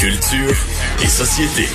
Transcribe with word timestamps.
Culture 0.00 0.56
et 1.02 1.06
société. 1.06 1.68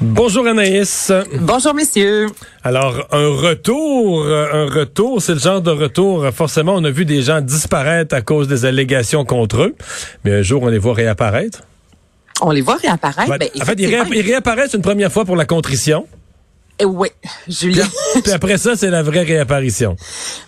Bonjour 0.00 0.46
Anaïs. 0.46 1.10
Bonjour 1.40 1.74
messieurs. 1.74 2.28
Alors 2.62 3.08
un 3.10 3.26
retour, 3.26 4.24
un 4.24 4.66
retour, 4.66 5.20
c'est 5.20 5.34
le 5.34 5.40
genre 5.40 5.60
de 5.60 5.72
retour. 5.72 6.28
Forcément, 6.32 6.76
on 6.76 6.84
a 6.84 6.90
vu 6.90 7.04
des 7.04 7.22
gens 7.22 7.40
disparaître 7.40 8.14
à 8.14 8.20
cause 8.20 8.46
des 8.46 8.66
allégations 8.66 9.24
contre 9.24 9.62
eux, 9.62 9.74
mais 10.24 10.34
un 10.34 10.42
jour 10.42 10.62
on 10.62 10.68
les 10.68 10.78
voit 10.78 10.94
réapparaître. 10.94 11.62
On 12.40 12.52
les 12.52 12.60
voit 12.60 12.76
réapparaître. 12.76 13.28
Ben, 13.28 13.38
ben, 13.38 13.48
en 13.60 13.64
fait, 13.64 13.80
ils 13.80 14.22
réapparaissent 14.22 14.74
une 14.74 14.82
première 14.82 15.10
fois 15.10 15.24
pour 15.24 15.34
la 15.34 15.44
contrition. 15.44 16.06
Eh 16.82 16.84
oui, 16.84 17.10
Julien. 17.46 17.86
Puis 18.24 18.32
après 18.32 18.58
ça, 18.58 18.74
c'est 18.74 18.90
la 18.90 19.04
vraie 19.04 19.22
réapparition. 19.22 19.94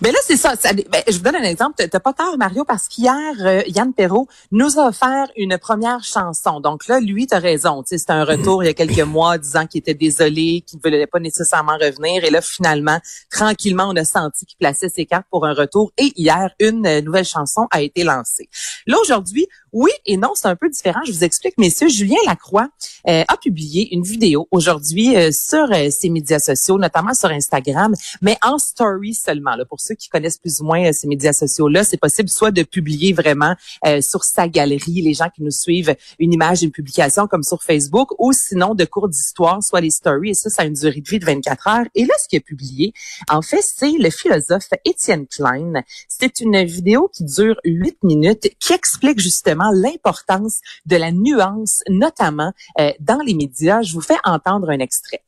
Mais 0.01 0.11
là, 0.11 0.19
c'est 0.27 0.37
ça. 0.37 0.57
ça 0.57 0.73
ben, 0.73 1.01
je 1.07 1.13
vous 1.13 1.23
donne 1.23 1.37
un 1.37 1.45
exemple. 1.45 1.87
T'as 1.89 2.01
pas 2.01 2.13
tort, 2.13 2.37
Mario, 2.37 2.65
parce 2.65 2.89
qu'hier, 2.89 3.15
euh, 3.39 3.63
Yann 3.69 3.95
Perrault 3.95 4.27
nous 4.51 4.81
a 4.81 4.89
offert 4.89 5.29
une 5.37 5.57
première 5.59 6.03
chanson. 6.03 6.59
Donc 6.59 6.89
là, 6.89 6.99
lui, 6.99 7.29
t'as 7.29 7.39
raison. 7.39 7.85
C'est 7.87 8.11
un 8.11 8.25
retour 8.25 8.65
il 8.65 8.67
y 8.67 8.71
a 8.71 8.75
quelques 8.75 8.99
mois 8.99 9.39
disant 9.39 9.69
qu'il 9.69 9.79
était 9.79 9.95
désolé, 9.95 10.65
qu'il 10.67 10.79
ne 10.79 10.83
voulait 10.83 11.07
pas 11.07 11.21
nécessairement 11.21 11.77
revenir. 11.77 12.25
Et 12.25 12.31
là, 12.31 12.41
finalement, 12.41 12.99
tranquillement, 13.31 13.87
on 13.91 13.95
a 13.95 14.05
senti 14.05 14.45
qu'il 14.45 14.59
plaçait 14.59 14.89
ses 14.89 15.07
cartes 15.07 15.27
pour 15.31 15.47
un 15.47 15.55
retour. 15.55 15.93
Et 15.99 16.13
hier, 16.17 16.51
une 16.59 16.85
euh, 16.85 17.01
nouvelle 17.01 17.25
chanson 17.25 17.69
a 17.71 17.81
été 17.81 18.03
lancée. 18.03 18.49
Là, 18.89 18.97
aujourd'hui, 19.01 19.47
oui 19.75 19.91
et 20.07 20.17
non, 20.17 20.31
c'est 20.35 20.47
un 20.47 20.55
peu 20.55 20.71
différent. 20.71 21.01
Je 21.05 21.11
vous 21.11 21.25
explique, 21.25 21.59
messieurs. 21.59 21.89
Julien 21.89 22.17
Lacroix 22.27 22.69
euh, 23.09 23.25
a 23.27 23.37
publié 23.37 23.93
une 23.93 24.05
vidéo 24.05 24.47
aujourd'hui 24.53 25.17
euh, 25.17 25.31
sur 25.33 25.67
euh, 25.73 25.91
ses 25.91 26.11
médias 26.11 26.39
sociaux, 26.39 26.79
notamment 26.79 27.13
sur 27.13 27.29
Instagram, 27.29 27.93
mais 28.23 28.39
en 28.43 28.59
story 28.59 29.15
seulement. 29.15 29.57
Là, 29.57 29.65
pour 29.65 29.81
ceux 29.81 29.97
qui 29.97 30.09
connaissent 30.09 30.39
plus 30.39 30.61
ou 30.61 30.65
moins 30.65 30.93
ces 30.93 31.09
médias 31.09 31.33
sociaux-là, 31.33 31.83
c'est 31.83 31.97
possible 31.97 32.29
soit 32.29 32.53
de 32.53 32.63
publier 32.63 33.13
vraiment 33.13 33.57
sur 34.01 34.23
sa 34.23 34.47
galerie, 34.47 35.03
les 35.03 35.15
gens 35.15 35.29
qui 35.35 35.43
nous 35.43 35.51
suivent, 35.51 35.95
une 36.21 36.33
image, 36.33 36.63
une 36.63 36.71
publication 36.71 37.27
comme 37.27 37.43
sur 37.43 37.63
Facebook, 37.63 38.11
ou 38.19 38.33
sinon 38.33 38.75
de 38.75 38.85
cours 38.85 39.09
d'histoire, 39.09 39.63
soit 39.63 39.81
les 39.81 39.91
stories. 39.91 40.31
Et 40.31 40.35
ça, 40.35 40.51
ça 40.51 40.63
a 40.63 40.65
une 40.67 40.75
durée 40.75 41.01
de 41.01 41.09
vie 41.09 41.19
de 41.19 41.25
24 41.25 41.69
heures. 41.69 41.87
Et 41.97 42.05
là, 42.05 42.15
ce 42.23 42.29
qu'il 42.29 42.39
a 42.39 42.41
publié, 42.41 42.93
en 43.29 43.43
fait, 43.43 43.63
c'est 43.63 43.93
le 43.99 44.11
philosophe 44.11 44.69
Étienne 44.85 45.27
Klein. 45.27 45.83
C'est 46.09 46.41
une 46.41 46.63
vidéo 46.65 47.11
qui 47.13 47.25
dure 47.25 47.57
8 47.65 48.03
minutes, 48.05 48.49
qui 48.61 48.73
explique 48.73 49.21
justement 49.21 49.64
l'importance 49.73 50.61
de 50.87 50.97
la 50.97 51.13
nuance, 51.13 51.83
notamment 51.89 52.53
euh, 52.81 52.93
dans 53.01 53.21
les 53.25 53.35
médias. 53.35 53.83
Je 53.83 53.95
vous 53.95 54.01
fais 54.01 54.17
entendre 54.25 54.71
un 54.71 54.79
extrait. 54.79 55.23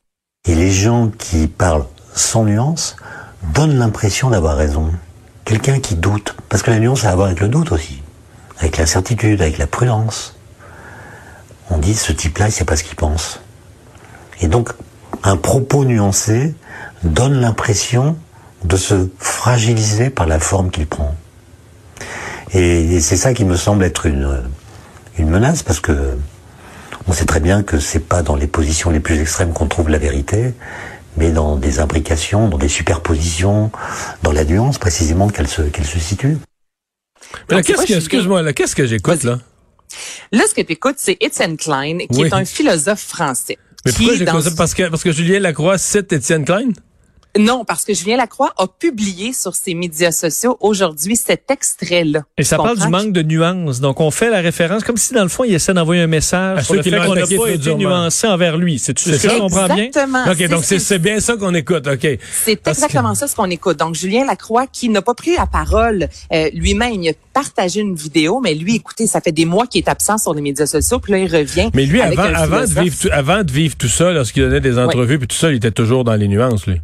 Et 0.45 0.55
les 0.55 0.71
gens 0.71 1.09
qui 1.09 1.47
parlent 1.47 1.85
sans 2.13 2.45
nuance 2.45 2.95
donnent 3.53 3.77
l'impression 3.77 4.29
d'avoir 4.29 4.57
raison. 4.57 4.91
Quelqu'un 5.45 5.79
qui 5.79 5.95
doute, 5.95 6.35
parce 6.49 6.63
que 6.63 6.71
la 6.71 6.79
nuance 6.79 7.05
a 7.05 7.11
à 7.11 7.15
voir 7.15 7.27
avec 7.27 7.39
le 7.39 7.47
doute 7.47 7.71
aussi, 7.71 8.01
avec 8.59 8.77
l'incertitude, 8.77 9.41
avec 9.41 9.57
la 9.57 9.67
prudence. 9.67 10.35
On 11.69 11.77
dit 11.77 11.93
ce 11.93 12.11
type-là, 12.11 12.47
il 12.47 12.51
sait 12.51 12.65
pas 12.65 12.75
ce 12.75 12.83
qu'il 12.83 12.95
pense. 12.95 13.39
Et 14.41 14.47
donc, 14.47 14.71
un 15.23 15.37
propos 15.37 15.85
nuancé 15.85 16.55
donne 17.03 17.39
l'impression 17.39 18.17
de 18.63 18.77
se 18.77 19.09
fragiliser 19.19 20.09
par 20.09 20.25
la 20.25 20.39
forme 20.39 20.71
qu'il 20.71 20.87
prend. 20.87 21.15
Et, 22.53 22.99
c'est 22.99 23.17
ça 23.17 23.33
qui 23.33 23.45
me 23.45 23.55
semble 23.55 23.83
être 23.83 24.05
une, 24.05 24.43
une 25.17 25.29
menace, 25.29 25.63
parce 25.63 25.79
que 25.79 26.17
on 27.07 27.13
sait 27.13 27.25
très 27.25 27.39
bien 27.39 27.63
que 27.63 27.79
c'est 27.79 27.99
pas 27.99 28.21
dans 28.21 28.35
les 28.35 28.47
positions 28.47 28.89
les 28.89 28.99
plus 28.99 29.19
extrêmes 29.19 29.53
qu'on 29.53 29.67
trouve 29.67 29.89
la 29.89 29.97
vérité, 29.97 30.53
mais 31.15 31.31
dans 31.31 31.55
des 31.55 31.79
imbrications, 31.79 32.49
dans 32.49 32.57
des 32.57 32.67
superpositions, 32.67 33.71
dans 34.23 34.31
la 34.31 34.43
nuance 34.43 34.77
précisément 34.77 35.29
qu'elle 35.29 35.47
se, 35.47 35.61
qu'elle 35.61 35.85
se 35.85 35.99
situe. 35.99 36.37
Mais 37.49 37.61
qu'est-ce 37.61 37.85
que, 37.85 37.93
excuse-moi, 37.93 38.41
là, 38.41 38.53
qu'est-ce 38.53 38.75
que 38.75 38.85
j'écoute, 38.85 39.23
là? 39.23 39.39
Là, 40.31 40.43
ce 40.47 40.53
que 40.53 40.61
tu 40.61 40.73
écoutes, 40.73 40.97
c'est 40.97 41.17
Étienne 41.21 41.57
Klein, 41.57 41.99
qui 42.11 42.23
est 42.23 42.33
un 42.33 42.45
philosophe 42.45 43.01
français. 43.01 43.57
Mais 43.85 43.91
pourquoi 43.91 44.15
j'écoute 44.15 44.41
ça? 44.41 44.51
Parce 44.57 44.73
que, 44.73 44.89
parce 44.89 45.03
que 45.03 45.11
Julien 45.11 45.39
Lacroix 45.39 45.77
cite 45.77 46.11
Étienne 46.11 46.45
Klein? 46.45 46.71
Non, 47.37 47.65
parce 47.65 47.85
que 47.85 47.93
Julien 47.93 48.17
Lacroix 48.17 48.53
a 48.57 48.67
publié 48.67 49.33
sur 49.33 49.55
ses 49.55 49.73
médias 49.73 50.11
sociaux 50.11 50.57
aujourd'hui 50.59 51.15
cet 51.15 51.49
extrait-là. 51.51 52.23
Et 52.37 52.43
ça 52.43 52.57
parle 52.57 52.77
du 52.77 52.87
manque 52.87 53.11
de 53.11 53.21
nuances. 53.21 53.79
Donc, 53.79 53.99
on 53.99 54.11
fait 54.11 54.29
la 54.29 54.41
référence 54.41 54.83
comme 54.83 54.97
si, 54.97 55.13
dans 55.13 55.23
le 55.23 55.29
fond, 55.29 55.43
il 55.43 55.53
essaie 55.53 55.73
d'envoyer 55.73 56.01
un 56.01 56.07
message 56.07 56.63
sur 56.63 56.75
le 56.75 56.83
fait 56.83 56.91
qu'on 56.91 57.15
n'a 57.15 57.25
pas 57.25 57.49
été 57.49 57.75
nuancé 57.75 58.27
envers 58.27 58.57
lui. 58.57 58.79
C'est 58.79 58.97
ce 58.97 59.11
que 59.11 59.29
je 59.29 59.37
comprends 59.37 59.67
bien? 59.67 59.89
OK, 60.29 60.47
donc 60.49 60.63
c'est 60.63 60.99
bien 60.99 61.19
ça 61.19 61.35
qu'on 61.35 61.53
écoute, 61.53 61.87
OK. 61.87 62.07
C'est 62.43 62.67
exactement 62.67 63.15
ça 63.15 63.27
ce 63.27 63.35
qu'on 63.35 63.49
écoute. 63.49 63.77
Donc, 63.77 63.95
Julien 63.95 64.25
Lacroix, 64.25 64.67
qui 64.67 64.89
n'a 64.89 65.01
pas 65.01 65.13
pris 65.13 65.35
la 65.35 65.47
parole 65.47 66.07
euh, 66.33 66.49
lui-même, 66.53 67.03
il 67.03 67.09
a 67.09 67.13
partagé 67.33 67.81
une 67.81 67.95
vidéo, 67.95 68.39
mais 68.39 68.53
lui, 68.53 68.75
écoutez, 68.75 69.07
ça 69.07 69.21
fait 69.21 69.31
des 69.31 69.45
mois 69.45 69.67
qu'il 69.67 69.83
est 69.83 69.89
absent 69.89 70.17
sur 70.17 70.33
les 70.33 70.41
médias 70.41 70.65
sociaux, 70.65 70.99
puis 70.99 71.11
là, 71.11 71.19
il 71.19 71.33
revient. 71.33 71.69
Mais 71.73 71.85
lui, 71.85 72.01
avant, 72.01 72.23
avant, 72.23 72.61
de 72.61 72.81
vivre, 72.81 72.95
avant 73.11 73.43
de 73.43 73.51
vivre 73.51 73.75
tout 73.75 73.87
ça, 73.87 74.11
lorsqu'il 74.11 74.43
donnait 74.43 74.61
des 74.61 74.77
entrevues, 74.77 75.19
puis 75.19 75.27
tout 75.27 75.35
ça, 75.35 75.51
il 75.51 75.57
était 75.57 75.71
toujours 75.71 76.03
dans 76.03 76.15
les 76.15 76.27
nuances, 76.27 76.65
lui. 76.65 76.81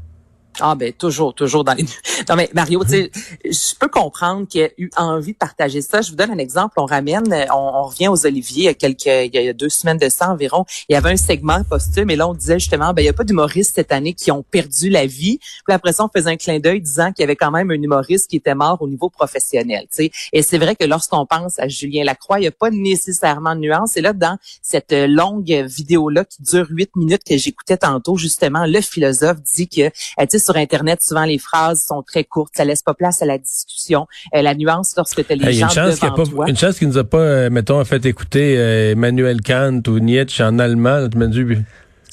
Ah 0.60 0.76
ben 0.76 0.94
toujours, 0.94 1.34
toujours 1.34 1.64
dans 1.64 1.74
les. 1.74 1.86
Non 2.30 2.36
mais 2.36 2.50
Mario, 2.54 2.84
tu 2.84 2.92
sais, 2.92 3.12
je 3.44 3.76
peux 3.78 3.88
comprendre 3.88 4.48
qu'il 4.48 4.64
a 4.64 4.70
eu 4.78 4.90
envie 4.96 5.34
de 5.34 5.38
partager 5.38 5.82
ça. 5.82 6.02
Je 6.02 6.12
vous 6.12 6.16
donne 6.16 6.32
un 6.32 6.38
exemple. 6.38 6.76
On 6.78 6.86
ramène, 6.86 7.24
on, 7.54 7.84
revient 7.84 8.08
aux 8.08 8.26
Oliviers 8.26 8.64
il 8.64 8.66
y 8.66 8.68
a 8.70 8.74
quelques, 8.74 9.06
il 9.06 9.34
y 9.34 9.50
a 9.50 9.54
deux 9.54 9.70
semaines 9.70 9.98
de 9.98 10.10
ça 10.10 10.30
environ. 10.30 10.66
Il 10.90 10.94
y 10.94 10.96
avait 10.96 11.12
un 11.12 11.18
segment 11.18 11.64
posthume 11.64 12.10
et 12.10 12.16
là 12.16 12.28
on 12.28 12.34
disait 12.34 12.60
justement, 12.60 12.94
ben 12.94 13.02
il 13.02 13.06
y 13.06 13.10
a 13.10 13.14
pas 13.14 13.24
d'humoristes 13.24 13.76
cette 13.76 13.92
année 13.92 14.14
qui 14.14 14.32
ont 14.32 14.44
perdu 14.44 14.90
la 14.90 15.06
vie. 15.06 15.40
Puis 15.66 15.74
après 15.74 15.94
ça, 15.94 16.06
on 16.06 16.10
faisait 16.10 16.30
un 16.30 16.38
clin 16.38 16.60
d'œil 16.60 16.82
disant 16.82 17.12
qu'il 17.12 17.24
y 17.24 17.26
avait 17.26 17.36
quand 17.36 17.52
même 17.52 17.72
un 17.72 17.82
humoriste 17.82 18.30
qui 18.30 18.38
était 18.38 18.56
mort 18.56 18.82
au 18.82 18.88
niveau 18.88 19.10
professionnel. 19.10 19.84
Tu 19.84 20.06
sais, 20.06 20.12
et 20.32 20.42
c'est 20.44 20.58
vrai 20.58 20.76
que 20.76 20.86
lorsqu'on 20.86 21.26
pense 21.26 21.60
à 21.60 21.68
Julien 21.68 22.04
Lacroix, 22.04 22.40
il 22.40 22.44
y 22.44 22.48
a 22.48 22.52
pas 22.52 22.70
nécessairement 22.70 23.56
de 23.56 23.62
nuance. 23.62 23.98
Et 23.98 24.02
là 24.02 24.14
dans 24.14 24.38
cette 24.62 24.94
longue 24.94 25.52
vidéo 25.66 26.10
là 26.10 26.26
qui 26.26 26.42
dure 26.44 26.68
huit 26.70 26.96
minutes 26.96 27.24
que 27.28 27.38
j'écoutais 27.38 27.78
tantôt, 27.78 28.18
justement, 28.18 28.66
le 28.66 28.82
philosophe 28.82 29.42
dit 29.42 29.68
que, 29.68 29.90
tu 29.90 30.40
sur 30.44 30.56
Internet, 30.56 31.02
souvent 31.02 31.26
les 31.26 31.38
phrases 31.38 31.84
sont 31.88 32.04
très 32.04 32.24
courtes, 32.24 32.54
ça 32.56 32.66
laisse 32.66 32.84
pas 32.84 32.94
place 32.94 33.22
à 33.22 33.26
la 33.26 33.38
discussion, 33.38 34.08
euh, 34.36 34.42
la 34.42 34.56
nuance 34.56 34.94
lorsque 34.96 35.26
tu 35.26 35.34
as 35.34 35.36
les 35.36 35.54
gens 35.54 35.68
une 35.68 35.74
chance 35.74 36.00
devant 36.00 36.14
pas, 36.14 36.48
Une 36.48 36.58
chance 36.58 36.78
qu'il 36.78 36.88
nous 36.88 36.98
a 36.98 37.04
pas, 37.04 37.18
euh, 37.20 37.50
mettons, 37.50 37.84
fait 37.86 38.06
écouter 38.06 38.58
euh, 38.58 38.92
Emmanuel 38.92 39.42
Kant 39.42 39.82
ou 39.88 40.00
Nietzsche 40.00 40.44
en 40.44 40.60
allemand. 40.60 41.08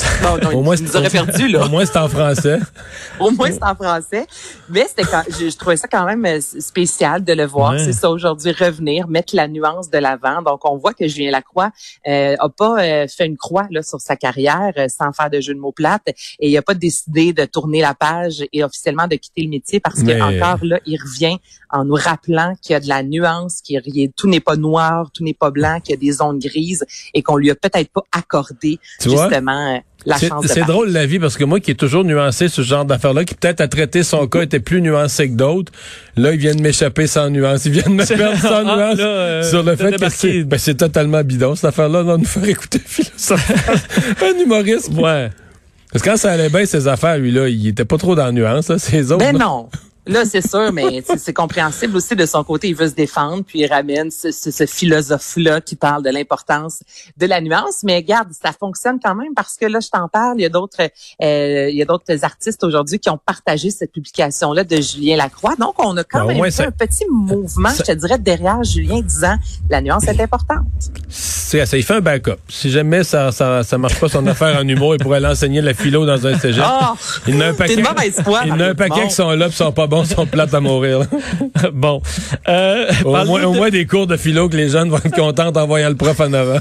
Dit, 0.01 0.47
au 0.55 0.63
moins, 0.63 0.77
nous 0.77 0.97
aurait 0.97 1.11
perdu, 1.11 1.49
là. 1.49 1.65
Au 1.67 1.69
moins, 1.69 1.85
c'est 1.85 1.99
en 1.99 2.09
français. 2.09 2.59
au 3.21 3.31
moins, 3.31 3.51
c'est 3.51 3.63
en 3.63 3.75
français. 3.75 4.27
Mais 4.69 4.87
c'était 4.89 5.05
quand, 5.05 5.23
je, 5.29 5.57
trouvais 5.57 5.77
ça 5.77 5.89
quand 5.89 6.05
même 6.05 6.25
euh, 6.25 6.41
spécial 6.41 7.25
de 7.25 7.33
le 7.33 7.45
voir. 7.45 7.79
C'est 7.79 7.93
ça, 7.93 8.11
aujourd'hui, 8.11 8.53
revenir, 8.53 9.09
mettre 9.09 9.37
la 9.37 9.49
nuance 9.49 9.91
de 9.91 9.99
l'avant. 9.99 10.43
Donc, 10.43 10.65
on 10.65 10.77
voit 10.77 10.95
que 10.95 11.07
Julien 11.07 11.31
Lacroix 11.31 11.71
euh, 12.07 12.37
a 12.39 12.49
pas 12.49 12.83
euh, 12.83 13.07
fait 13.09 13.27
une 13.27 13.37
croix 13.37 13.67
là 13.71 13.83
sur 13.83 14.01
sa 14.01 14.17
carrière 14.17 14.73
euh, 14.79 14.87
sans 14.89 15.13
faire 15.13 15.31
de 15.31 15.41
jeu 15.41 15.55
de 15.55 15.59
mots 15.59 15.73
plates 15.73 16.09
et 16.39 16.49
il 16.49 16.57
a 16.57 16.63
pas 16.63 16.75
décidé 16.75 17.33
de 17.33 17.45
tourner 17.45 17.81
la 17.81 17.95
page 17.95 18.45
et 18.53 18.65
officiellement 18.65 19.07
de 19.07 19.17
quitter 19.17 19.43
le 19.43 19.49
métier 19.49 19.81
parce 19.81 20.03
que 20.03 20.21
encore 20.21 20.65
là, 20.65 20.81
il 20.87 20.99
revient 21.01 21.37
en 21.71 21.85
nous 21.85 21.95
rappelant 21.95 22.55
qu'il 22.63 22.73
y 22.73 22.77
a 22.77 22.81
de 22.81 22.89
la 22.89 23.03
nuance, 23.03 23.61
qu'il 23.61 23.81
tout 24.17 24.29
n'est 24.29 24.41
pas 24.41 24.57
noir, 24.57 25.11
tout 25.13 25.23
n'est 25.23 25.35
pas 25.35 25.51
blanc, 25.51 25.81
qu'il 25.81 25.95
y 25.95 25.99
a 25.99 26.01
des 26.01 26.13
zones 26.13 26.39
grises 26.39 26.85
et 27.15 27.23
qu'on 27.23 27.37
lui 27.37 27.51
a 27.51 27.55
peut-être 27.55 27.91
pas 27.93 28.03
accordé 28.13 28.79
justement 29.01 29.81
c'est 30.07 30.61
drôle 30.67 30.91
la 30.91 31.07
vie 31.07 31.19
parce 31.19 31.37
que 31.37 31.45
moi 31.45 31.61
qui 31.61 31.71
ai 31.71 31.75
toujours 31.75 32.05
nuancé 32.05 32.49
ce 32.49 32.63
genre 32.63 32.85
d'affaires-là, 32.85 33.25
qui 33.25 33.35
peut-être 33.35 33.61
a 33.61 33.69
traité 33.69 34.03
son 34.03 34.27
cas 34.27 34.43
était 34.43 34.61
plus 34.61 34.81
nuancé 34.81 35.29
que 35.29 35.35
d'autres, 35.35 35.73
là 36.17 36.33
ils 36.33 36.39
viennent 36.39 36.61
m'échapper 36.61 37.07
sans 37.07 37.31
nuance, 37.31 37.65
ils 37.67 37.73
viennent 37.73 37.95
me 37.95 38.07
perdre 38.07 38.39
sans 38.39 38.49
ah, 38.67 38.77
nuance 38.77 38.99
euh, 39.01 39.43
sur 39.43 39.63
le 39.63 39.77
fait 39.77 39.93
que 39.93 40.43
ben, 40.45 40.59
c'est 40.59 40.77
totalement 40.77 41.23
bidon 41.23 41.55
cette 41.55 41.67
affaire-là, 41.67 42.03
on 42.07 42.19
nous 42.19 42.25
faire 42.25 42.49
écouter 42.49 42.81
un 44.23 44.43
humoriste. 44.43 44.91
Ouais. 44.93 45.31
Parce 45.93 46.05
que 46.05 46.11
quand 46.11 46.17
ça 46.17 46.33
allait 46.33 46.49
bien 46.49 46.65
ses 46.67 46.87
affaires, 46.87 47.19
lui 47.19 47.33
là, 47.33 47.49
il 47.49 47.67
était 47.67 47.85
pas 47.85 47.99
trop 47.99 48.15
dans 48.15 48.27
la 48.27 48.33
nuance, 48.33 48.69
là, 48.69 48.79
ses 48.79 49.11
autres. 49.11 49.25
Ben 49.25 49.37
non. 49.37 49.69
Là, 50.11 50.25
c'est 50.25 50.47
sûr, 50.47 50.73
mais 50.73 51.05
c'est 51.17 51.33
compréhensible 51.33 51.97
aussi 51.97 52.17
de 52.17 52.27
son 52.27 52.43
côté. 52.43 52.69
Il 52.69 52.75
veut 52.75 52.89
se 52.89 52.95
défendre, 52.95 53.45
puis 53.45 53.61
il 53.61 53.67
ramène 53.67 54.11
ce, 54.11 54.33
ce, 54.33 54.67
philosophe-là 54.67 55.61
qui 55.61 55.77
parle 55.77 56.03
de 56.03 56.11
l'importance 56.11 56.81
de 57.17 57.27
la 57.27 57.41
nuance. 57.41 57.85
Mais 57.85 57.97
regarde, 57.97 58.29
ça 58.33 58.51
fonctionne 58.53 58.99
quand 59.03 59.15
même 59.15 59.35
parce 59.37 59.57
que 59.57 59.67
là, 59.67 59.79
je 59.81 59.89
t'en 59.89 60.09
parle. 60.09 60.39
Il 60.39 60.43
y 60.43 60.47
a 60.47 60.49
d'autres, 60.49 60.83
euh, 60.83 61.69
il 61.71 61.77
y 61.77 61.83
a 61.83 61.85
d'autres 61.85 62.25
artistes 62.25 62.65
aujourd'hui 62.65 62.99
qui 62.99 63.09
ont 63.09 63.21
partagé 63.25 63.71
cette 63.71 63.93
publication-là 63.93 64.65
de 64.65 64.81
Julien 64.81 65.17
Lacroix. 65.17 65.55
Donc, 65.57 65.75
on 65.79 65.97
a 65.97 66.03
quand 66.03 66.27
ben, 66.27 66.41
même 66.41 66.51
fait 66.51 66.67
un 66.67 66.73
petit 66.73 67.05
mouvement, 67.09 67.71
je 67.79 67.85
te 67.85 67.93
dirais, 67.93 68.19
derrière 68.19 68.65
Julien, 68.65 69.01
disant 69.03 69.37
la 69.69 69.81
nuance 69.81 70.09
est 70.09 70.21
importante. 70.21 70.67
C'est 71.09 71.65
ça, 71.67 71.77
il 71.77 71.85
fait 71.85 71.95
un 71.95 72.01
backup. 72.01 72.37
Si 72.49 72.71
jamais 72.71 73.05
ça, 73.05 73.31
ça, 73.31 73.63
ça 73.63 73.79
marche 73.79 74.01
pas 74.01 74.09
son 74.09 74.27
affaire 74.27 74.57
en 74.57 74.67
humour, 74.67 74.97
il 74.97 75.01
pourrait 75.01 75.21
l'enseigner 75.21 75.61
la 75.61 75.73
philo 75.73 76.05
dans 76.05 76.27
un 76.27 76.37
cégep. 76.37 76.65
Oh, 76.67 76.97
il 77.29 77.37
y 77.37 77.43
a 77.43 77.49
un 77.49 77.55
paquet, 77.55 77.75
il 77.75 77.81
y 77.81 78.53
en 78.53 78.61
a 78.61 78.67
un 78.67 78.75
paquet 78.75 79.07
qui 79.07 79.15
sont 79.15 79.31
là, 79.31 79.49
qui 79.49 79.57
sont 79.57 79.73
pas 79.73 79.87
bons, 79.87 80.00
sont 80.05 80.27
plates 80.27 80.55
à 80.55 80.61
mourir. 80.61 81.03
bon. 81.73 82.03
Euh, 82.49 82.91
au, 83.05 83.53
moins, 83.53 83.71
des 83.71 83.87
cours 83.87 84.07
de 84.07 84.17
philo 84.17 84.49
que 84.49 84.57
les 84.57 84.69
jeunes 84.69 84.91
vont 84.91 84.99
être 84.99 85.15
contents 85.15 85.53
en 85.55 85.67
voyant 85.67 85.89
le 85.89 85.97
prof 85.97 86.19
en 86.21 86.33
avant. 86.33 86.59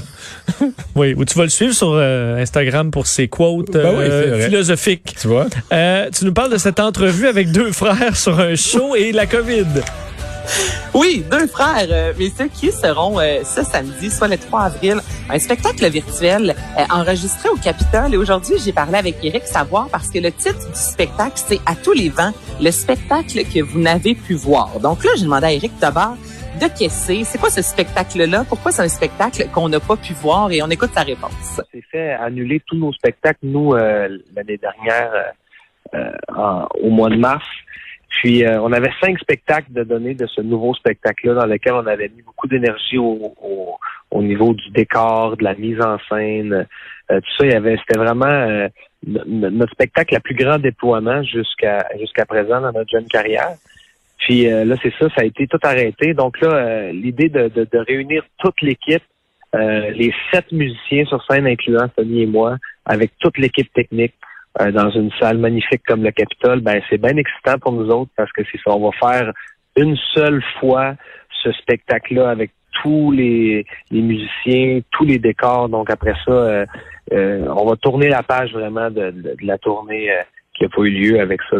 oui, 0.94 1.14
ou 1.16 1.24
tu 1.24 1.36
vas 1.36 1.44
le 1.44 1.50
suivre 1.50 1.74
sur 1.74 1.92
euh, 1.92 2.40
Instagram 2.40 2.90
pour 2.90 3.06
ses 3.06 3.28
quotes 3.28 3.72
ben 3.72 3.84
euh, 3.84 4.46
philosophiques. 4.46 5.16
Tu 5.20 5.28
vois? 5.28 5.46
tu 5.50 6.24
nous 6.24 6.32
parles 6.32 6.52
de 6.52 6.58
cette 6.58 6.80
entrevue 6.80 7.26
avec 7.26 7.52
deux 7.52 7.72
frères 7.72 8.16
sur 8.16 8.38
un 8.38 8.54
show 8.54 8.94
et 8.94 9.12
la 9.12 9.26
COVID. 9.26 9.66
Oui, 10.94 11.24
deux 11.30 11.46
frères, 11.46 11.86
euh, 11.90 12.12
mais 12.18 12.28
ceux 12.28 12.48
qui 12.48 12.72
seront 12.72 13.18
euh, 13.20 13.42
ce 13.44 13.62
samedi, 13.62 14.10
soit 14.10 14.28
le 14.28 14.36
3 14.36 14.62
avril, 14.62 14.96
un 15.28 15.38
spectacle 15.38 15.88
virtuel 15.88 16.54
euh, 16.78 16.82
enregistré 16.90 17.48
au 17.48 17.56
Capitole. 17.56 18.14
Et 18.14 18.16
aujourd'hui, 18.16 18.56
j'ai 18.62 18.72
parlé 18.72 18.98
avec 18.98 19.16
Eric 19.22 19.44
Savoir 19.44 19.88
parce 19.90 20.10
que 20.10 20.18
le 20.18 20.32
titre 20.32 20.58
du 20.68 20.74
spectacle, 20.74 21.34
c'est 21.36 21.60
À 21.66 21.74
tous 21.76 21.92
les 21.92 22.08
vents, 22.08 22.32
le 22.60 22.70
spectacle 22.70 23.44
que 23.44 23.62
vous 23.62 23.78
n'avez 23.78 24.14
pu 24.14 24.34
voir. 24.34 24.80
Donc 24.80 25.04
là, 25.04 25.10
j'ai 25.16 25.24
demandé 25.24 25.46
à 25.46 25.52
Eric 25.52 25.72
d'abord 25.80 26.16
de 26.60 26.66
caisser. 26.66 27.22
C'est 27.24 27.38
quoi 27.38 27.50
ce 27.50 27.62
spectacle-là? 27.62 28.44
Pourquoi 28.48 28.72
c'est 28.72 28.82
un 28.82 28.88
spectacle 28.88 29.48
qu'on 29.52 29.68
n'a 29.68 29.80
pas 29.80 29.96
pu 29.96 30.12
voir? 30.14 30.50
Et 30.50 30.62
on 30.62 30.68
écoute 30.68 30.90
sa 30.92 31.02
réponse. 31.02 31.60
C'est 31.72 31.84
fait 31.90 32.10
annuler 32.12 32.60
tous 32.66 32.76
nos 32.76 32.92
spectacles, 32.92 33.38
nous, 33.42 33.74
l'année 33.74 34.58
dernière, 34.58 35.32
au 36.82 36.90
mois 36.90 37.08
de 37.08 37.16
mars. 37.16 37.46
Puis 38.10 38.44
euh, 38.44 38.60
on 38.60 38.72
avait 38.72 38.90
cinq 39.00 39.18
spectacles 39.20 39.72
de 39.72 39.84
donner 39.84 40.14
de 40.14 40.26
ce 40.26 40.40
nouveau 40.40 40.74
spectacle-là 40.74 41.34
dans 41.34 41.46
lequel 41.46 41.74
on 41.74 41.86
avait 41.86 42.08
mis 42.08 42.22
beaucoup 42.22 42.48
d'énergie 42.48 42.98
au, 42.98 43.34
au, 44.10 44.22
niveau 44.22 44.52
du 44.52 44.68
décor, 44.70 45.36
de 45.36 45.44
la 45.44 45.54
mise 45.54 45.80
en 45.80 45.96
scène, 46.08 46.66
euh, 47.10 47.20
tout 47.20 47.30
ça. 47.38 47.46
Il 47.46 47.52
y 47.52 47.54
avait, 47.54 47.76
c'était 47.78 47.98
vraiment 47.98 48.26
euh, 48.26 48.68
notre 49.06 49.72
spectacle 49.72 50.12
la 50.12 50.20
plus 50.20 50.34
grand 50.34 50.58
déploiement 50.58 51.22
jusqu'à 51.22 51.86
jusqu'à 51.98 52.26
présent 52.26 52.60
dans 52.60 52.72
notre 52.72 52.90
jeune 52.90 53.06
carrière. 53.06 53.54
Puis 54.18 54.44
là, 54.44 54.76
c'est 54.82 54.92
ça, 54.98 55.08
ça 55.16 55.22
a 55.22 55.24
été 55.24 55.46
tout 55.46 55.58
arrêté. 55.62 56.12
Donc 56.12 56.38
là, 56.42 56.92
l'idée 56.92 57.30
de, 57.30 57.48
de, 57.48 57.66
de, 57.72 57.78
réunir 57.78 58.22
toute 58.38 58.60
l'équipe, 58.60 59.02
les 59.54 60.12
sept 60.30 60.52
musiciens 60.52 61.06
sur 61.06 61.24
scène, 61.24 61.46
incluant 61.46 61.88
Tony 61.88 62.24
et 62.24 62.26
moi, 62.26 62.58
avec 62.84 63.12
toute 63.18 63.38
l'équipe 63.38 63.72
technique, 63.72 64.12
euh, 64.60 64.72
dans 64.72 64.90
une 64.90 65.10
salle 65.20 65.38
magnifique 65.38 65.82
comme 65.86 66.02
le 66.02 66.10
Capitole, 66.10 66.60
ben 66.60 66.80
c'est 66.88 66.98
bien 66.98 67.16
excitant 67.16 67.58
pour 67.58 67.72
nous 67.72 67.88
autres 67.88 68.10
parce 68.16 68.32
que 68.32 68.42
c'est 68.50 68.58
ça, 68.58 68.74
on 68.74 68.90
va 68.90 68.96
faire 68.98 69.32
une 69.76 69.96
seule 70.14 70.42
fois 70.58 70.94
ce 71.42 71.52
spectacle-là 71.52 72.30
avec 72.30 72.50
tous 72.82 73.12
les, 73.12 73.64
les, 73.90 74.02
musiciens, 74.02 74.80
tous 74.90 75.04
les 75.04 75.18
décors. 75.18 75.68
Donc 75.68 75.90
après 75.90 76.14
ça, 76.24 76.32
euh, 76.32 76.66
euh, 77.12 77.46
on 77.56 77.66
va 77.66 77.76
tourner 77.76 78.08
la 78.08 78.22
page 78.22 78.52
vraiment 78.52 78.90
de, 78.90 79.10
de, 79.10 79.36
la 79.42 79.58
tournée 79.58 80.08
qui 80.54 80.64
n'a 80.64 80.68
pas 80.68 80.82
eu 80.82 80.90
lieu 80.90 81.20
avec 81.20 81.40
ça. 81.50 81.58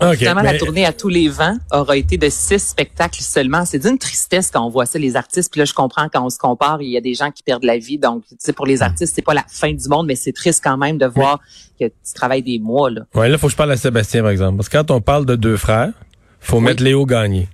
Okay, 0.00 0.24
la 0.24 0.58
tournée 0.58 0.86
à 0.86 0.92
tous 0.92 1.08
les 1.08 1.28
vents 1.28 1.56
aura 1.72 1.96
été 1.96 2.16
de 2.16 2.28
six 2.28 2.58
spectacles 2.58 3.22
seulement. 3.22 3.64
C'est 3.64 3.78
d'une 3.78 3.98
tristesse 3.98 4.50
quand 4.50 4.64
on 4.64 4.68
voit 4.68 4.86
ça, 4.86 4.98
les 4.98 5.16
artistes. 5.16 5.50
Puis 5.50 5.58
là, 5.58 5.64
je 5.64 5.74
comprends 5.74 6.08
quand 6.08 6.24
on 6.24 6.30
se 6.30 6.38
compare, 6.38 6.80
il 6.80 6.90
y 6.90 6.96
a 6.96 7.00
des 7.00 7.14
gens 7.14 7.30
qui 7.30 7.42
perdent 7.42 7.64
la 7.64 7.78
vie. 7.78 7.98
Donc, 7.98 8.24
tu 8.28 8.36
sais, 8.38 8.52
pour 8.52 8.66
les 8.66 8.82
artistes, 8.82 9.14
c'est 9.14 9.22
pas 9.22 9.34
la 9.34 9.44
fin 9.48 9.72
du 9.72 9.88
monde, 9.88 10.06
mais 10.06 10.14
c'est 10.14 10.32
triste 10.32 10.62
quand 10.62 10.76
même 10.76 10.96
de 10.96 11.06
voir 11.06 11.40
que 11.78 11.86
tu 11.86 12.12
travailles 12.14 12.42
des 12.42 12.58
mois. 12.58 12.90
Là. 12.90 13.02
Ouais, 13.14 13.28
là, 13.28 13.36
faut 13.36 13.48
que 13.48 13.52
je 13.52 13.56
parle 13.56 13.72
à 13.72 13.76
Sébastien, 13.76 14.22
par 14.22 14.30
exemple. 14.30 14.56
Parce 14.56 14.68
que 14.68 14.78
quand 14.78 14.90
on 14.90 15.00
parle 15.00 15.26
de 15.26 15.36
deux 15.36 15.56
frères, 15.56 15.92
faut 16.40 16.60
mettre 16.60 16.82
Léo 16.82 17.04
Gagné. 17.04 17.48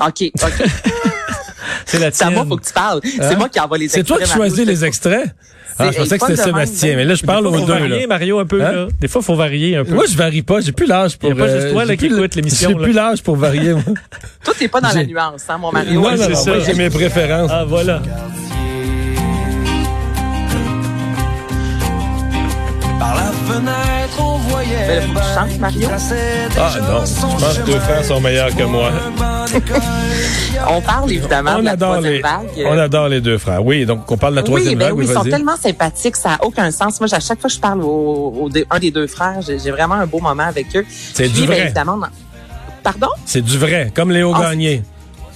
OK, 0.00 0.30
OK. 0.42 0.66
c'est 1.86 1.98
la 1.98 2.10
C'est 2.10 2.24
à 2.24 2.30
moi, 2.30 2.44
faut 2.46 2.56
que 2.56 2.66
tu 2.66 2.72
parles. 2.72 3.00
C'est 3.04 3.22
hein? 3.22 3.36
moi 3.38 3.48
qui 3.48 3.60
envoie 3.60 3.78
les 3.78 3.84
extraits. 3.84 4.06
C'est 4.06 4.14
toi 4.14 4.22
qui 4.22 4.30
choisis 4.30 4.66
les 4.66 4.84
extraits? 4.84 5.34
Ah, 5.78 5.90
je 5.92 5.98
pensais 5.98 6.18
que 6.18 6.26
c'était 6.26 6.42
Sébastien, 6.42 6.96
mais 6.96 7.04
là, 7.04 7.14
je 7.14 7.24
parle 7.24 7.46
aux 7.46 7.50
deux. 7.50 7.58
Faut 7.58 7.66
varier, 7.66 8.06
Mario, 8.06 8.38
un 8.38 8.46
peu. 8.46 8.64
Hein? 8.64 8.72
Là. 8.72 8.86
Des 8.98 9.08
fois, 9.08 9.20
il 9.20 9.24
faut 9.24 9.34
varier 9.34 9.76
un 9.76 9.84
peu. 9.84 9.94
Moi, 9.94 10.04
je 10.10 10.16
varie 10.16 10.42
pas. 10.42 10.60
J'ai 10.60 10.72
plus 10.72 10.86
l'âge 10.86 11.18
pour... 11.18 11.28
Il 11.28 11.36
n'y 11.36 11.40
a 11.40 11.44
pas 11.44 11.52
juste 11.52 11.70
toi 11.70 11.84
là, 11.84 11.96
qui 11.96 12.06
écoute 12.06 12.34
l'émission. 12.34 12.70
J'ai 12.70 12.76
plus 12.76 12.92
l'âge 12.92 13.22
pour 13.22 13.36
varier. 13.36 13.74
Moi. 13.74 13.82
toi, 14.44 14.54
t'es 14.58 14.68
pas 14.68 14.80
dans 14.80 14.88
la 14.88 15.04
nuance, 15.04 15.44
hein, 15.48 15.58
mon 15.58 15.70
Mario. 15.70 16.00
Moi, 16.00 16.14
j'ai 16.64 16.74
mes 16.74 16.90
préférences. 16.90 17.50
Ah, 17.52 17.64
voilà. 17.66 18.00
Par 22.98 23.14
la 23.14 23.54
fenêtre, 23.54 24.18
on 24.18 24.38
voyait... 24.38 25.02
Mario? 25.60 25.88
Ah 26.58 26.74
non, 26.80 27.04
je 27.04 27.44
pense 27.44 27.58
que 27.58 27.66
deux 27.66 27.80
frères 27.80 28.04
sont 28.04 28.20
meilleurs 28.20 28.54
que 28.56 28.64
moi. 28.64 28.90
On 30.68 30.80
parle 30.80 31.12
évidemment 31.12 31.58
de 31.58 31.64
la 31.64 31.76
troisième 31.76 32.22
vague. 32.22 32.66
On 32.66 32.78
adore 32.78 33.08
les 33.08 33.20
deux 33.20 33.38
frères. 33.38 33.64
Oui, 33.64 33.86
donc 33.86 34.10
on 34.10 34.16
parle 34.16 34.34
de 34.34 34.40
la 34.40 34.42
troisième 34.42 34.78
ben 34.78 34.86
vague. 34.86 34.98
Oui, 34.98 35.06
ils 35.08 35.12
sont 35.12 35.22
tellement 35.22 35.56
sympathiques, 35.56 36.16
ça 36.16 36.30
n'a 36.30 36.44
aucun 36.44 36.70
sens. 36.70 37.00
Moi, 37.00 37.08
à 37.12 37.20
chaque 37.20 37.40
fois 37.40 37.48
que 37.48 37.54
je 37.54 37.60
parle 37.60 37.82
au, 37.82 38.48
un 38.70 38.78
des 38.78 38.90
deux 38.90 39.06
frères, 39.06 39.40
j'ai 39.42 39.70
vraiment 39.70 39.94
un 39.94 40.06
beau 40.06 40.20
moment 40.20 40.44
avec 40.44 40.74
eux. 40.76 40.84
C'est 40.88 41.28
du 41.28 41.40
ben, 41.40 41.46
vrai. 41.46 41.60
évidemment, 41.64 42.00
Pardon? 42.82 43.08
C'est 43.24 43.42
du 43.42 43.58
vrai, 43.58 43.90
comme 43.92 44.12
Léo 44.12 44.32
ah, 44.34 44.42
Gagné. 44.42 44.82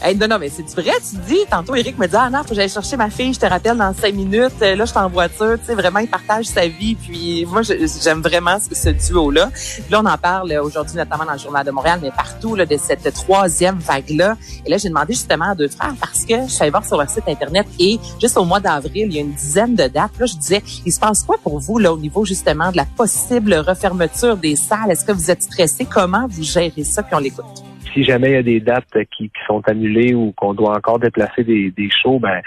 Hey, 0.02 0.16
non, 0.16 0.28
non, 0.28 0.38
mais 0.38 0.48
c'est 0.48 0.66
vrai, 0.80 0.92
tu 0.98 1.16
dis. 1.28 1.40
Tantôt, 1.50 1.74
Eric 1.74 1.98
me 1.98 2.06
dit, 2.06 2.16
ah 2.16 2.30
non, 2.30 2.38
faut 2.38 2.48
que 2.48 2.54
j'aille 2.54 2.70
chercher 2.70 2.96
ma 2.96 3.10
fille, 3.10 3.34
je 3.34 3.38
te 3.38 3.44
rappelle 3.44 3.76
dans 3.76 3.92
cinq 3.92 4.14
minutes. 4.14 4.58
Là, 4.58 4.74
je 4.74 4.84
suis 4.86 4.98
en 4.98 5.10
voiture. 5.10 5.58
Tu 5.58 5.66
sais, 5.66 5.74
vraiment, 5.74 5.98
il 5.98 6.08
partage 6.08 6.46
sa 6.46 6.66
vie. 6.66 6.94
Puis 6.94 7.44
moi, 7.44 7.60
j'aime 7.62 8.22
vraiment 8.22 8.56
ce, 8.60 8.88
duo-là. 8.88 9.50
là, 9.90 10.00
on 10.00 10.06
en 10.06 10.16
parle 10.16 10.58
aujourd'hui, 10.62 10.96
notamment 10.96 11.26
dans 11.26 11.34
le 11.34 11.38
Journal 11.38 11.66
de 11.66 11.70
Montréal, 11.70 11.98
mais 12.02 12.10
partout 12.12 12.54
là, 12.54 12.64
de 12.64 12.78
cette 12.78 13.12
troisième 13.12 13.78
vague-là. 13.78 14.36
Et 14.64 14.70
là, 14.70 14.78
j'ai 14.78 14.88
demandé 14.88 15.12
justement 15.12 15.50
à 15.50 15.54
deux 15.54 15.68
frères 15.68 15.94
parce 16.00 16.24
que 16.24 16.46
je 16.46 16.50
suis 16.50 16.70
voir 16.70 16.86
sur 16.86 16.96
leur 16.96 17.10
site 17.10 17.24
Internet 17.26 17.66
et 17.78 18.00
juste 18.18 18.38
au 18.38 18.44
mois 18.44 18.60
d'avril, 18.60 19.08
il 19.08 19.12
y 19.12 19.18
a 19.18 19.20
une 19.20 19.34
dizaine 19.34 19.74
de 19.74 19.86
dates. 19.86 20.18
Là, 20.18 20.24
je 20.24 20.34
disais, 20.34 20.62
il 20.86 20.92
se 20.92 20.98
passe 20.98 21.24
quoi 21.24 21.36
pour 21.42 21.58
vous 21.58 21.78
là 21.78 21.92
au 21.92 21.98
niveau 21.98 22.24
justement 22.24 22.70
de 22.70 22.78
la 22.78 22.86
possible 22.86 23.54
refermeture 23.54 24.38
des 24.38 24.56
salles? 24.56 24.90
Est-ce 24.90 25.04
que 25.04 25.12
vous 25.12 25.30
êtes 25.30 25.42
stressé? 25.42 25.84
Comment 25.84 26.26
vous 26.26 26.42
gérez 26.42 26.84
ça? 26.84 27.02
Puis 27.02 27.14
on 27.14 27.18
l'écoute 27.18 27.69
si 27.92 28.04
jamais 28.04 28.30
il 28.30 28.34
y 28.34 28.36
a 28.36 28.42
des 28.42 28.60
dates 28.60 28.96
qui, 29.16 29.30
sont 29.46 29.62
annulées 29.68 30.14
ou 30.14 30.32
qu'on 30.32 30.54
doit 30.54 30.76
encore 30.76 30.98
déplacer 30.98 31.44
des, 31.44 31.70
des 31.70 31.88
shows, 31.90 32.18
ben 32.18 32.40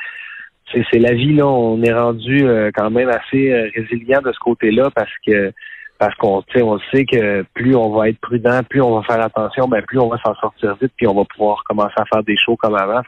c'est 0.71 0.99
la 0.99 1.13
vie 1.13 1.33
là. 1.33 1.47
On 1.47 1.81
est 1.83 1.93
rendu 1.93 2.45
euh, 2.45 2.71
quand 2.73 2.89
même 2.89 3.09
assez 3.09 3.51
euh, 3.51 3.69
résilient 3.75 4.21
de 4.21 4.31
ce 4.31 4.39
côté-là 4.39 4.89
parce 4.95 5.11
que 5.25 5.51
parce 5.99 6.15
qu'on 6.15 6.43
on 6.55 6.79
sait 6.91 7.05
que 7.05 7.43
plus 7.53 7.75
on 7.75 7.91
va 7.91 8.09
être 8.09 8.19
prudent, 8.19 8.61
plus 8.67 8.81
on 8.81 8.99
va 8.99 9.03
faire 9.03 9.23
attention, 9.23 9.67
ben 9.67 9.81
plus 9.83 9.99
on 9.99 10.09
va 10.09 10.17
s'en 10.25 10.35
sortir 10.35 10.75
vite, 10.81 10.91
puis 10.97 11.07
on 11.07 11.13
va 11.13 11.23
pouvoir 11.25 11.63
commencer 11.63 11.93
à 11.95 12.05
faire 12.05 12.23
des 12.23 12.35
shows 12.37 12.57
comme 12.57 12.75
avant. 12.75 13.01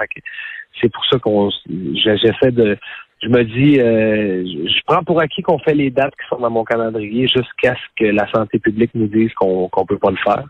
C'est 0.82 0.92
pour 0.92 1.06
ça 1.06 1.20
qu'on 1.20 1.50
j'essaie 1.94 2.52
de 2.52 2.78
je 3.24 3.30
me 3.30 3.44
dis 3.44 3.80
euh, 3.80 4.46
je 4.46 4.82
prends 4.86 5.04
pour 5.04 5.20
acquis 5.20 5.42
qu'on 5.42 5.60
fait 5.60 5.74
les 5.74 5.90
dates 5.90 6.14
qui 6.16 6.28
sont 6.30 6.40
dans 6.40 6.52
mon 6.52 6.64
calendrier 6.64 7.28
jusqu'à 7.28 7.76
ce 7.76 8.04
que 8.04 8.06
la 8.12 8.30
santé 8.32 8.60
publique 8.60 8.92
nous 8.94 9.08
dise 9.08 9.34
qu'on 9.34 9.68
qu'on 9.70 9.86
peut 9.86 9.98
pas 9.98 10.12
le 10.12 10.18
faire. 10.18 10.46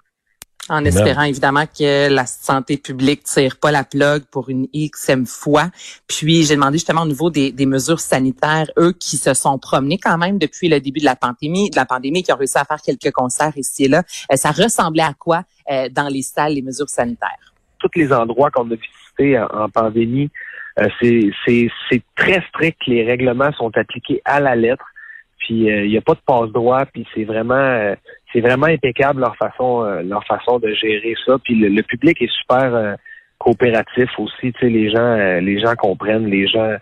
En 0.68 0.84
espérant 0.84 1.24
évidemment 1.24 1.66
que 1.68 2.10
la 2.10 2.25
santé 2.25 2.78
publique 2.78 3.24
tire 3.24 3.57
pas 3.57 3.69
la 3.69 3.84
plug 3.84 4.24
pour 4.31 4.50
une 4.50 4.66
xème 4.74 5.28
fois. 5.28 5.69
Puis 6.07 6.44
j'ai 6.44 6.56
demandé 6.56 6.78
justement 6.78 7.04
au 7.04 7.07
niveau 7.07 7.30
des, 7.30 7.54
mesures 7.68 8.00
sanitaires, 8.00 8.66
eux 8.80 8.92
qui 8.92 9.18
se 9.18 9.36
sont 9.36 9.60
promenés 9.60 10.00
quand 10.00 10.18
même 10.18 10.40
depuis 10.40 10.68
le 10.68 10.80
début 10.80 11.02
de 11.02 11.06
la 11.06 11.16
pandémie, 11.16 11.69
de 11.69 11.75
la 11.75 11.86
pandémie, 11.86 12.24
qui 12.24 12.34
ont 12.34 12.38
réussi 12.38 12.57
à 12.57 12.66
faire 12.66 12.81
quelques 12.81 13.12
concerts 13.12 13.56
ici 13.57 13.86
et 13.86 13.88
là. 13.88 14.02
Euh, 14.31 14.36
ça 14.38 14.52
ressemblait 14.52 15.04
à 15.04 15.13
quoi 15.13 15.44
euh, 15.72 15.88
dans 15.90 16.07
les 16.07 16.24
salles 16.24 16.54
les 16.54 16.63
mesures 16.63 16.90
sanitaires? 16.90 17.54
Tous 17.78 17.92
les 17.96 18.12
endroits 18.12 18.50
qu'on 18.50 18.69
a 18.72 18.75
visités 18.75 19.40
en, 19.40 19.69
pandémie, 19.69 20.32
euh, 20.79 20.88
c'est 21.00 22.03
très 22.15 22.44
strict. 22.50 22.79
Les 22.88 23.03
règlements 23.03 23.51
sont 23.53 23.72
appliqués 23.77 24.22
à 24.25 24.39
la 24.39 24.56
lettre. 24.56 24.86
Puis 25.46 25.66
il 25.66 25.90
n'y 25.90 25.98
a 25.98 26.02
pas 26.02 26.14
de 26.14 26.22
passe-droit. 26.25 26.86
Puis 26.92 27.06
c'est 27.14 27.24
vraiment 27.24 27.96
c'est 28.36 28.42
vraiment 28.42 28.68
impeccable 28.68 29.22
leur 29.22 29.36
façon 29.38 29.84
euh, 29.86 30.02
leur 30.02 30.24
façon 30.25 30.60
de 30.60 30.74
gérer 30.74 31.16
ça. 31.25 31.38
Puis 31.44 31.56
le, 31.56 31.82
public 31.84 32.22
est 32.22 32.32
super 32.32 32.75
euh, 32.75 32.96
coopératif 33.38 34.10
aussi. 34.18 34.52
Tu 34.54 34.60
sais, 34.60 34.70
les 34.70 34.90
gens 34.92 35.00
euh, 35.00 35.40
les 35.40 35.60
gens 35.60 35.74
comprennent, 35.75 36.28
les 36.28 36.48
gens 36.48 36.75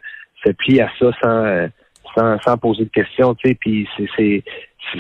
se 0.44 0.52
plient 0.52 0.82
à 0.82 0.90
ça 0.98 1.12
sans 1.22 1.68
sans, 2.16 2.40
sans 2.42 2.58
poser 2.58 2.86
de 2.86 2.90
questions. 2.90 3.36
Tu 3.36 3.50
sais, 3.50 3.56
puis 3.60 3.88
c'est 3.96 4.44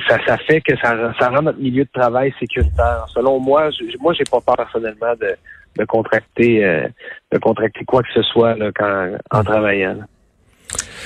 ça, 0.07 0.17
ça 0.25 0.37
fait 0.37 0.61
que 0.61 0.75
ça, 0.77 1.13
ça 1.19 1.29
rend 1.29 1.41
notre 1.41 1.59
milieu 1.59 1.83
de 1.83 1.89
travail 1.91 2.33
sécuritaire. 2.39 3.05
Selon 3.07 3.39
moi, 3.39 3.69
je, 3.71 3.97
moi 3.99 4.13
j'ai 4.13 4.23
pas 4.23 4.39
peur 4.41 4.55
personnellement 4.55 5.13
de, 5.19 5.35
de 5.77 5.85
contracter 5.85 6.61
de 7.31 7.37
contracter 7.39 7.83
quoi 7.85 8.03
que 8.03 8.13
ce 8.13 8.21
soit 8.21 8.55
là, 8.55 8.71
quand 8.75 9.11
en 9.31 9.43
travaillant. 9.43 9.97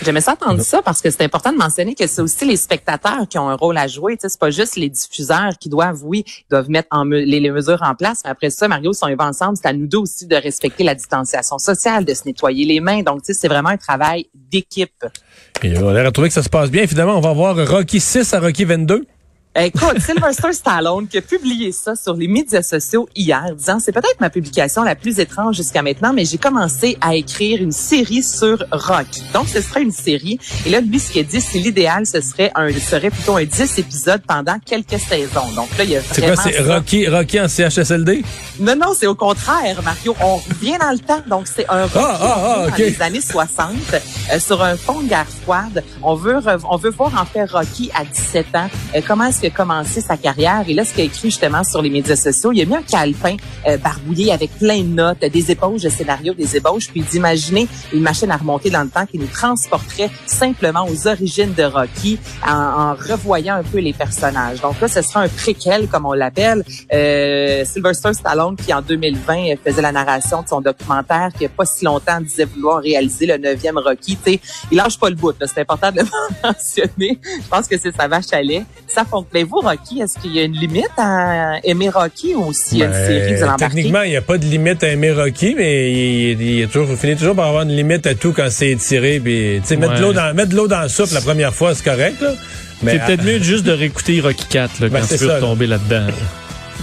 J'aimais 0.04 0.22
ça 0.22 0.34
entendre 0.34 0.62
ça 0.62 0.82
parce 0.82 1.02
que 1.02 1.10
c'est 1.10 1.24
important 1.24 1.52
de 1.52 1.58
mentionner 1.58 1.96
que 1.96 2.06
c'est 2.06 2.22
aussi 2.22 2.46
les 2.46 2.56
spectateurs 2.56 3.28
qui 3.28 3.38
ont 3.40 3.50
un 3.50 3.56
rôle 3.56 3.78
à 3.78 3.88
jouer. 3.88 4.16
C'est 4.20 4.40
pas 4.40 4.52
juste 4.52 4.76
les 4.76 4.90
diffuseurs 4.90 5.58
qui 5.60 5.70
doivent, 5.70 6.02
oui, 6.04 6.24
doivent 6.50 6.70
mettre 6.70 6.90
en 6.92 7.04
les, 7.04 7.50
mesures 7.50 7.82
en 7.82 7.96
place. 7.96 8.22
Mais 8.24 8.30
après 8.30 8.50
ça, 8.50 8.68
Mario, 8.68 8.94
si 8.94 9.04
on 9.04 9.08
y 9.08 9.16
va 9.16 9.26
ensemble, 9.26 9.58
c'est 9.58 9.68
à 9.68 9.74
nous 9.74 9.88
deux 9.88 9.98
aussi 9.98 10.28
de 10.28 10.36
respecter 10.36 10.84
la 10.84 10.94
distanciation 10.94 11.58
sociale, 11.58 12.06
de 12.06 12.14
se 12.14 12.24
nettoyer 12.26 12.66
les 12.66 12.80
mains. 12.80 13.02
Donc, 13.02 13.22
c'est 13.24 13.48
vraiment 13.48 13.70
un 13.70 13.78
travail 13.78 14.28
d'équipe. 14.36 15.06
Et 15.64 15.78
on 15.80 15.96
a 15.96 16.04
retrouvé 16.04 16.28
que 16.28 16.34
ça 16.36 16.44
se 16.44 16.50
passe 16.50 16.70
bien. 16.70 16.86
Finalement, 16.86 17.18
on 17.18 17.22
va 17.22 17.34
voir 17.34 17.56
Rocky 17.68 18.00
6 18.00 18.34
à 18.34 18.40
Rocky 18.40 18.66
22. 18.66 19.06
Écoute, 19.60 20.00
Sylvester 20.00 20.54
Stallone 20.54 21.08
qui 21.08 21.18
a 21.18 21.22
publié 21.24 21.72
ça 21.72 21.96
sur 21.96 22.14
les 22.14 22.28
médias 22.28 22.62
sociaux 22.62 23.10
hier, 23.16 23.56
disant 23.56 23.80
c'est 23.80 23.92
peut-être 23.92 24.20
ma 24.20 24.30
publication 24.30 24.84
la 24.84 24.94
plus 24.94 25.20
étrange 25.20 25.56
jusqu'à 25.56 25.82
maintenant, 25.82 26.14
mais 26.14 26.26
j'ai 26.26 26.38
commencé 26.38 26.96
à 27.02 27.16
écrire 27.16 27.60
une 27.60 27.72
série 27.72 28.22
sur 28.22 28.64
Rocky. 28.72 29.24
Donc 29.34 29.48
ce 29.48 29.60
serait 29.62 29.82
une 29.82 29.92
série. 29.92 30.38
Et 30.68 30.70
là, 30.70 30.80
lui, 30.80 31.00
ce 31.00 31.12
qu'il 31.12 31.22
a 31.22 31.24
dit, 31.24 31.42
c'est 31.42 31.58
l'idéal, 31.58 32.06
ce 32.06 32.22
serait 32.22 32.52
un, 32.54 32.72
serait 32.72 33.10
plutôt 33.10 33.38
un 33.38 33.46
10 33.46 33.80
épisodes 33.80 34.22
pendant 34.28 34.60
quelques 34.64 35.00
saisons. 35.00 35.52
Donc 35.56 35.76
là, 35.76 35.86
il 35.86 35.90
y 35.90 35.96
a 35.96 36.02
C'est 36.04 36.22
quoi, 36.22 36.36
c'est 36.36 36.60
Rocky, 36.60 37.08
Rocky 37.08 37.42
en 37.42 37.48
CHSLD? 37.48 38.24
Non, 38.60 38.76
non, 38.76 38.94
c'est 38.96 39.08
au 39.08 39.16
contraire, 39.16 39.82
Mario. 39.82 40.16
On 40.22 40.36
revient 40.36 40.78
dans 40.80 40.92
le 40.92 41.00
temps. 41.00 41.24
Donc 41.28 41.48
c'est 41.48 41.68
un 41.68 41.88
Rocky 41.88 41.98
ah, 41.98 42.20
ah, 42.22 42.56
ah, 42.68 42.70
dans 42.70 42.78
les 42.78 43.02
années 43.02 43.22
60 43.22 43.72
euh, 43.92 44.40
sur 44.40 44.62
un 44.62 44.78
fond 44.78 45.02
de 45.02 45.08
guerre 45.08 45.26
froide. 45.42 45.84
On 46.04 46.14
veut, 46.14 46.38
on 46.70 46.78
veut 46.78 46.92
voir 46.92 47.20
en 47.20 47.26
fait 47.26 47.46
Rocky 47.46 47.90
à 47.96 48.06
17 48.06 48.56
ans. 48.56 48.70
Euh, 48.96 49.02
comment 49.08 49.26
est-ce 49.26 49.42
que 49.42 49.47
commencé 49.52 50.02
sa 50.02 50.18
carrière. 50.18 50.64
Et 50.68 50.74
là, 50.74 50.84
ce 50.84 50.94
qu'il 50.94 51.02
a 51.02 51.06
écrit 51.06 51.30
justement 51.30 51.64
sur 51.64 51.82
les 51.82 51.90
médias 51.90 52.16
sociaux, 52.16 52.52
il 52.52 52.62
a 52.62 52.66
mis 52.66 52.76
un 52.76 52.82
calepin 52.82 53.36
euh, 53.68 53.78
barbouillé 53.78 54.32
avec 54.32 54.52
plein 54.58 54.80
de 54.80 54.88
notes, 54.88 55.20
des 55.20 55.52
ébauches 55.52 55.82
de 55.82 55.90
scénarios, 55.90 56.34
des 56.34 56.58
ébauches, 56.58 56.90
puis 56.90 57.02
d'imaginer 57.02 57.68
une 57.94 58.02
machine 58.02 58.32
à 58.32 58.38
remonter 58.38 58.70
dans 58.70 58.84
le 58.84 58.90
temps 58.90 59.06
qui 59.06 59.18
nous 59.18 59.28
transporterait 59.28 60.10
simplement 60.26 60.86
aux 60.88 61.08
origines 61.08 61.54
de 61.54 61.64
Rocky 61.64 62.20
en, 62.46 62.52
en 62.52 62.94
revoyant 62.96 63.56
un 63.56 63.64
peu 63.64 63.80
les 63.80 63.94
personnages. 63.94 64.62
Donc 64.62 64.80
là, 64.82 64.88
ce 64.88 65.02
sera 65.02 65.22
un 65.22 65.28
préquel, 65.28 65.88
comme 65.88 66.06
on 66.06 66.14
l'appelle. 66.14 66.64
Euh, 66.94 67.66
Sylvester 67.66 68.14
Stallone, 68.14 68.56
qui 68.56 68.74
en 68.74 68.82
2020 68.82 69.56
faisait 69.64 69.82
la 69.82 69.92
narration 69.92 70.42
de 70.42 70.48
son 70.48 70.62
documentaire, 70.62 71.30
qui 71.38 71.46
a 71.46 71.50
pas 71.50 71.66
si 71.66 71.86
longtemps 71.86 72.20
disait 72.22 72.46
vouloir 72.46 72.82
réaliser 72.82 73.26
le 73.26 73.38
neuvième 73.38 73.78
Rocky. 73.78 74.18
sais, 74.24 74.40
il 74.72 74.78
lâche 74.78 75.00
pas 75.00 75.10
le 75.10 75.16
bout. 75.16 75.36
C'est 75.46 75.62
important 75.62 75.92
de 75.92 76.02
le 76.02 76.08
mentionner. 76.44 77.20
Je 77.24 77.48
pense 77.50 77.68
que 77.68 77.78
c'est 77.78 77.96
sa 77.96 78.08
vache 78.08 78.32
à 78.32 78.42
lait. 78.42 78.66
Ça 78.88 79.06
Mais 79.38 79.44
vous, 79.44 79.60
Rocky, 79.60 80.02
est-ce 80.02 80.18
qu'il 80.18 80.36
y 80.36 80.40
a 80.40 80.46
une 80.46 80.58
limite 80.58 80.90
à 80.98 81.60
aimer 81.64 81.90
Rocky 81.90 82.34
ou 82.34 82.52
s'il 82.54 82.80
y 82.80 82.82
a 82.82 82.88
une 82.88 82.92
ben, 82.92 83.06
série, 83.06 83.36
vous 83.36 83.58
Techniquement, 83.60 84.02
il 84.02 84.10
n'y 84.10 84.16
a 84.16 84.22
pas 84.24 84.40
de 84.40 84.46
limite 84.46 84.84
à 84.84 84.88
aimer 84.88 85.12
Rocky, 85.12 85.54
mais 85.56 85.92
il, 85.92 86.42
il, 86.42 86.68
toujours, 86.70 86.98
finit 86.98 87.16
toujours 87.16 87.36
par 87.36 87.46
avoir 87.46 87.62
une 87.62 87.76
limite 87.76 88.08
à 88.08 88.16
tout 88.16 88.34
quand 88.34 88.48
c'est 88.50 88.72
étiré. 88.72 89.20
Puis, 89.20 89.62
mettre 89.78 89.94
de 89.94 90.02
l'eau 90.02 90.12
dans, 90.12 90.34
mettre 90.34 90.50
de 90.50 90.56
l'eau 90.56 90.68
dans 90.68 90.80
la 90.80 90.90
soupe 90.90 91.12
la 91.12 91.22
première 91.22 91.54
fois, 91.54 91.76
c'est 91.76 91.84
correct. 91.84 92.18
c'est 92.84 93.06
peut-être 93.06 93.24
mieux 93.24 93.38
juste 93.38 93.64
de 93.64 93.74
réécouter 93.74 94.22
Rocky 94.22 94.48
4 94.50 94.80
là, 94.80 94.90
ben, 94.90 95.02
quand 95.02 95.08
tu 95.08 95.18
veux 95.18 95.32
retomber 95.32 95.68
là-dedans. 95.68 96.08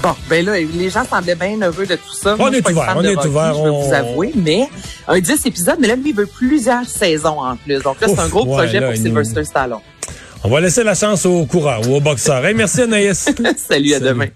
Bon, 0.00 0.14
ben 0.30 0.44
là, 0.44 0.52
les 0.60 0.90
gens 0.90 1.04
semblaient 1.04 1.34
bien 1.34 1.60
heureux 1.60 1.86
de 1.86 1.96
tout 1.96 2.14
ça. 2.14 2.36
On 2.38 2.52
est 2.52 2.70
ouvert, 2.70 2.94
on 2.96 3.02
est 3.02 3.26
ouvert. 3.26 3.54
Je 3.54 3.62
vais 3.62 3.70
vous 3.70 3.92
avouer, 3.92 4.32
mais 4.36 4.68
un 5.08 5.18
10 5.18 5.46
épisodes, 5.46 5.76
mais 5.80 5.88
là, 5.88 5.96
lui, 5.96 6.10
il 6.10 6.14
veut 6.14 6.26
plusieurs 6.26 6.88
saisons 6.88 7.40
en 7.40 7.56
plus. 7.56 7.82
Donc 7.82 8.00
là, 8.00 8.06
c'est 8.06 8.20
un 8.20 8.28
gros 8.28 8.44
projet 8.44 8.80
pour 8.80 8.94
Sylvester 8.94 9.42
Stallone. 9.42 9.80
On 10.46 10.50
va 10.50 10.60
laisser 10.60 10.84
la 10.84 10.94
chance 10.94 11.24
au 11.24 11.46
coureur 11.46 11.88
ou 11.88 11.96
au 11.96 12.00
boxeur. 12.00 12.42
merci 12.54 12.82
Anaïs. 12.82 13.30
Salut, 13.56 13.94
à 13.94 14.00
demain. 14.00 14.28